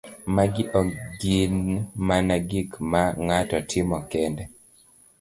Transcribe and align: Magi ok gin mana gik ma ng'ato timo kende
Magi 0.35 0.63
ok 0.79 0.89
gin 1.21 1.55
mana 2.07 2.35
gik 2.49 2.69
ma 2.91 3.03
ng'ato 3.25 3.57
timo 3.71 3.97
kende 4.11 4.43